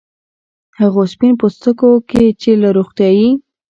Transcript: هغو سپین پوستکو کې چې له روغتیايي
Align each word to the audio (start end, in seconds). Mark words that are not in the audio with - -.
هغو 0.79 1.01
سپین 1.13 1.33
پوستکو 1.39 1.89
کې 2.09 2.23
چې 2.41 2.51
له 2.61 2.69
روغتیايي 2.77 3.29